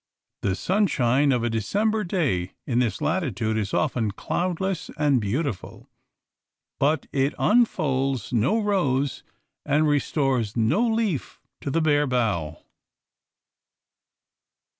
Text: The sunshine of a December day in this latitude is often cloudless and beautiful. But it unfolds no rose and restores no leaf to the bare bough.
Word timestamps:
The 0.41 0.55
sunshine 0.55 1.31
of 1.31 1.43
a 1.43 1.49
December 1.51 2.03
day 2.03 2.53
in 2.65 2.79
this 2.79 3.01
latitude 3.01 3.55
is 3.55 3.71
often 3.71 4.09
cloudless 4.09 4.89
and 4.97 5.21
beautiful. 5.21 5.91
But 6.79 7.05
it 7.11 7.35
unfolds 7.37 8.33
no 8.33 8.59
rose 8.59 9.21
and 9.63 9.87
restores 9.87 10.57
no 10.57 10.87
leaf 10.87 11.39
to 11.59 11.69
the 11.69 11.81
bare 11.81 12.07
bough. 12.07 12.63